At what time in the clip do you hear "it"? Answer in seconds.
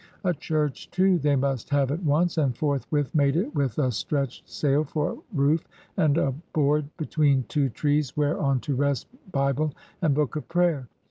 3.35-3.53